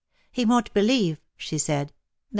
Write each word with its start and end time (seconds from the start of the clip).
'* 0.19 0.21
He 0.31 0.45
won't 0.45 0.73
believe," 0.73 1.19
she 1.37 1.59
said,'' 1.59 1.89
that 1.89 1.93
he 1.93 1.99
,,',♦ 1.93 1.99